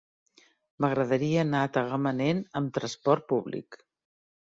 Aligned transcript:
M'agradaria 0.85 1.43
anar 1.45 1.63
a 1.67 1.71
Tagamanent 1.79 2.43
amb 2.63 2.75
trasport 2.81 3.33
públic. 3.37 3.83